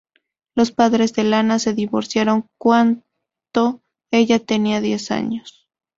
[0.55, 5.67] Los padres de Lana se divorciaron cuanto ella tenía diez años.